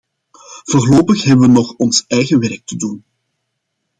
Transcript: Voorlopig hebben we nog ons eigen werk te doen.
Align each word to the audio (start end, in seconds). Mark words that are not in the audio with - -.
Voorlopig 0.65 1.23
hebben 1.23 1.47
we 1.47 1.53
nog 1.53 1.73
ons 1.75 2.05
eigen 2.07 2.39
werk 2.39 2.65
te 2.65 2.75
doen. 2.75 3.03